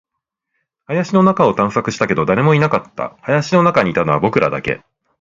[0.87, 3.17] 林の中を探索したけど、誰もいなかった。
[3.21, 4.81] 林の中にいたのは僕らだけ。